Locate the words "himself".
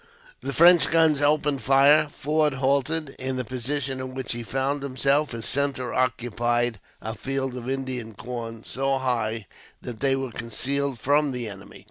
4.81-5.31